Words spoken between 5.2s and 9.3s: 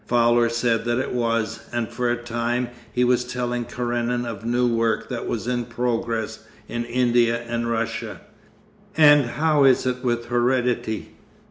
was in progress in India and Russia. 'And